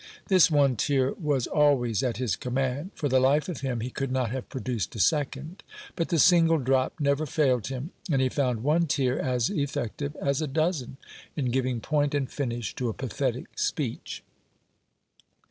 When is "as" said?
9.19-9.51, 10.15-10.41